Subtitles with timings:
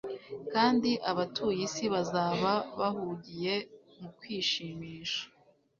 [0.53, 3.53] kandi abatuye isi bazaba bahugiye
[3.99, 5.23] mu kwishimisha